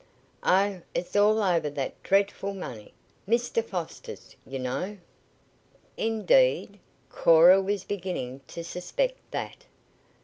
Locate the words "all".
1.15-1.43